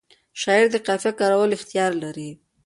[0.41, 2.29] شاعر د قافیه کارولو اختیار لري.